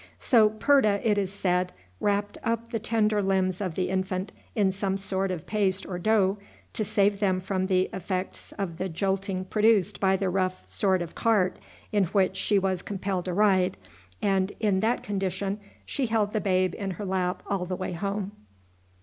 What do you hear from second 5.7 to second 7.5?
or dough, to save them